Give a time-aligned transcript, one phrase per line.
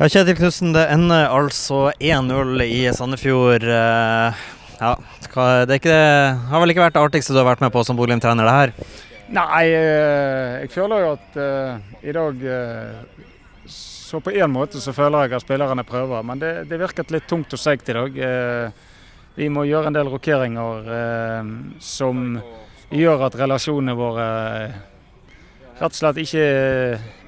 [0.00, 3.66] Ja, Kjetil Knutsen, det ender altså 1-0 i Sandefjord.
[3.68, 4.38] Eh,
[4.78, 4.92] ja,
[5.68, 7.98] det, ikke, det, har vel ikke vært det artigste du har vært med på som
[7.98, 8.72] Bodø-Glimt-trener, det her?
[9.36, 12.40] Nei, eh, jeg føler jo at uh, i dag
[13.68, 17.28] Så på en måte så føler jeg at spillerne prøver, men det, det virket litt
[17.28, 18.16] tungt og seigt i dag.
[19.36, 20.88] Vi må gjøre en del rokeringer
[21.76, 22.40] som
[22.88, 24.26] gjør at relasjonene våre
[25.76, 26.48] rett og slett ikke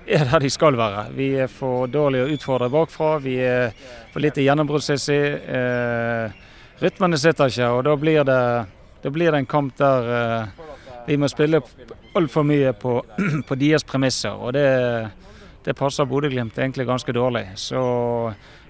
[0.07, 1.07] er der de skal være.
[1.17, 3.17] Vi er for dårlige å utfordre bakfra.
[3.23, 3.73] Vi er
[4.13, 5.23] for lite gjennombruddshissig.
[5.59, 6.37] Eh,
[6.83, 8.43] rytmene sitter ikke, og da blir det,
[9.03, 10.71] da blir det en kamp der eh,
[11.07, 11.63] vi må spille
[12.19, 12.99] altfor mye på,
[13.49, 14.35] på, deres premisser.
[14.35, 14.67] Og det,
[15.67, 17.47] det passer Bodø-Glimt egentlig ganske dårlig.
[17.61, 17.83] Så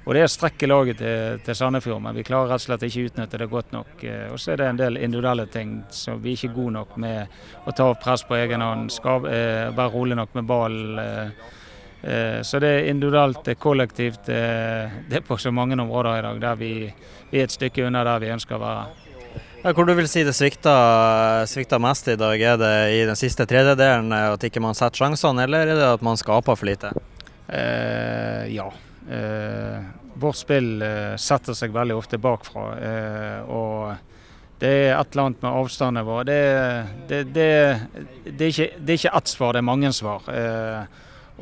[0.02, 2.86] og det er strekk i laget til, til, Sandefjord, men vi klarer rett og slett
[2.88, 3.92] ikke utnytte det godt nok.
[4.02, 6.96] Eh, og så er det en del individuelle ting som vi er ikke gode nok
[7.02, 10.80] med å ta opp press på egen hånd, skal, eh, være rolig nok med ball.
[10.98, 11.30] Eh,
[12.02, 14.26] eh, så det er individuelt, det er kollektivt.
[14.26, 16.74] Eh, det er på så mange områder i dag der vi,
[17.30, 18.84] vi, er et stykke unna der vi ønsker å være.
[19.62, 22.40] Ja, hvor du vil si det svikta, svikta mest i dag?
[22.42, 26.02] Er det i den siste tredjedelen at ikke man setter sjansene, eller er det at
[26.02, 26.90] man skaper for lite?
[27.46, 28.72] Eh, ja.
[29.10, 29.78] Eh,
[30.14, 32.64] vårt spill eh, setter seg veldig ofte bakfra.
[32.78, 36.24] Eh, og det er et eller annet med avstanden vår.
[36.28, 36.40] Det,
[37.08, 37.48] det, det,
[38.26, 40.28] det, er ikke, det er ikke ett svar, det er mange svar.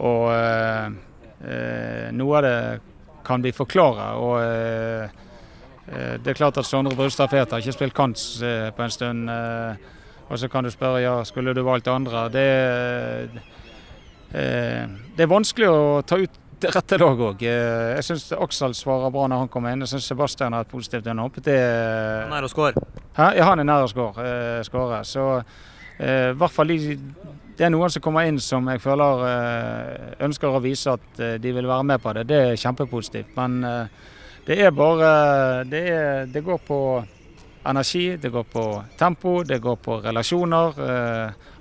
[0.00, 0.30] og
[2.16, 2.56] noe av det
[3.24, 4.06] kan vi forklare.
[4.16, 4.40] og
[5.90, 9.28] det er klart at Sondre Brustad Fet har ikke spilt kant på en stund.
[10.30, 12.28] Og så kan du spørre ja, skulle du valgt andre.
[12.32, 12.48] Det,
[14.32, 17.42] det er vanskelig å ta ut rette dag òg.
[17.42, 19.80] Jeg syns Aksel svarer bra når han kommer inn.
[19.84, 21.40] Jeg syns Sebastian har et positivt innhopp.
[21.44, 22.84] Det Han er nær å skåre?
[23.16, 24.26] Ja, han er nær å skåre.
[24.60, 25.24] Eh, Så
[25.98, 30.48] eh, i hvert fall det er noen som kommer inn som jeg føler eh, ønsker
[30.48, 32.26] å vise at de vil være med på det.
[32.28, 33.36] Det er kjempepositivt.
[33.36, 33.60] Men
[34.46, 37.04] det er bare det, er, det, går på
[37.64, 40.72] energi, det går på tempo, det går på relasjoner.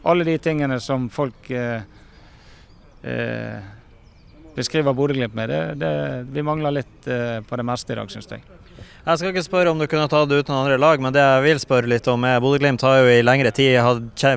[0.04, 1.82] alle de tingene som folk eh,
[4.60, 5.52] beskriver Bodø-Glimt med.
[5.52, 5.92] Det, det,
[6.36, 8.44] vi mangler litt uh, på det meste i dag, syns jeg.
[9.00, 11.44] Jeg skal ikke spørre om du kunne ta det uten andre lag, men det jeg
[11.46, 13.80] vil spørre litt om er Bodø-Glimt har jo i lengre tid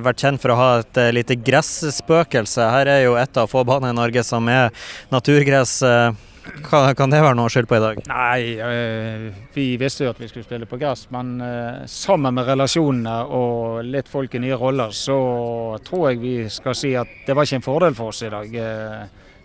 [0.06, 2.68] vært kjent for å ha et uh, lite gresspøkelse.
[2.76, 4.70] Her er jo et av få baner i Norge som er
[5.12, 5.80] naturgress.
[5.82, 6.14] Uh,
[6.66, 7.98] kan, det være noe å skylde på i dag?
[8.10, 11.04] Nei, vi visste jo at vi skulle spille på gress.
[11.14, 11.36] Men
[11.86, 15.20] sammen med relasjonene og litt folk i nye roller, så
[15.86, 18.58] tror jeg vi skal si at det var ikke en fordel for oss i dag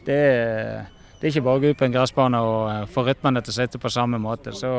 [0.07, 0.85] det er,
[1.19, 3.53] det er ikke bare å gå ut på en gressbane og eh, få rytmene til
[3.53, 4.53] å sitte på samme måte.
[4.56, 4.72] Så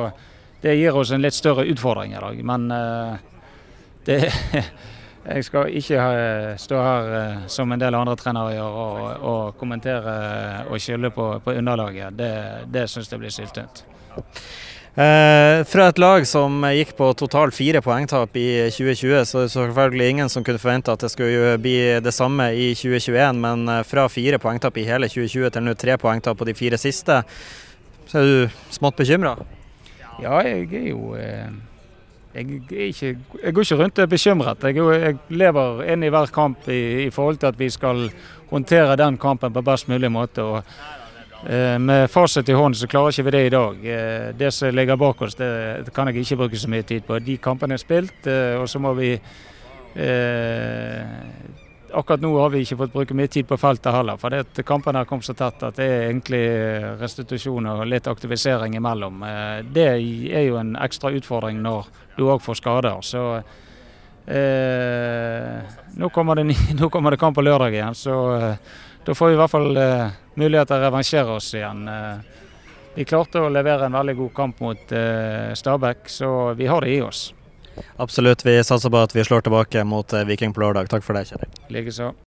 [0.62, 2.38] det gir oss en litt større utfordring i dag.
[2.46, 3.18] Men uh,
[4.08, 4.22] det
[5.28, 6.04] Jeg skal ikke
[6.56, 10.14] stå her uh, som en del andre trenere gjør og, og kommentere
[10.70, 12.16] og skylde på, på underlaget.
[12.16, 12.30] Det,
[12.72, 13.82] det syns jeg blir syltynt.
[14.98, 19.52] Eh, fra et lag som gikk på totalt fire poengtap i 2020, så er det
[19.52, 23.38] selvfølgelig ingen som kunne forvente at det skulle bli det samme i 2021.
[23.38, 26.80] Men eh, fra fire poengtap i hele 2020 til nå tre poengtap på de fire
[26.82, 27.20] siste,
[28.10, 29.36] så er du smått bekymra?
[30.18, 31.46] Ja, jeg er jo eh,
[32.34, 32.58] jeg,
[32.90, 34.66] ikke, jeg, går ikke rundt og er bekymret.
[34.66, 38.08] Jeg, jeg lever inn i hver kamp i, i, forhold til at vi skal
[38.50, 40.42] håndtere den kampen på best mulig måte.
[40.42, 41.06] og
[41.78, 43.84] med fasit i hånden så klarer ikke vi det i dag.
[43.86, 47.18] Eh, det som ligger bak oss, det, kan jeg ikke bruke så mye tid på.
[47.22, 49.18] De kampene er spilt, eh, og så må vi
[51.88, 55.00] Akkurat nå har vi ikke fått bruke mye tid på feltet heller, for det kampene
[55.00, 56.42] har kommet så tett at det er egentlig
[57.00, 59.24] restitusjon og litt aktivisering imellom.
[59.72, 61.88] Det er jo en ekstra utfordring når
[62.18, 63.00] du òg får skader.
[63.00, 63.24] Så
[64.28, 65.58] eh,
[65.96, 66.44] nå, kommer det,
[66.78, 68.76] nå, kommer det, kamp på lørdag igjen, så eh,
[69.08, 71.78] da får vi i hvert fall eh, mulighet til å revansjere oss igjen.
[71.88, 72.42] Eh,
[72.92, 76.92] vi klarte å levere en veldig god kamp mot eh, Stabæk, så vi har det
[76.92, 77.22] i oss.
[77.96, 78.44] Absolutt.
[78.44, 80.90] Vi satser på at vi slår tilbake mot Viking på lørdag.
[80.92, 81.56] Takk for det, Kjetil.
[81.72, 82.10] Likeså.